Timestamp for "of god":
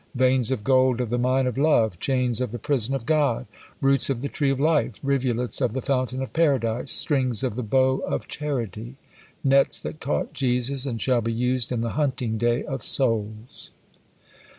2.95-3.45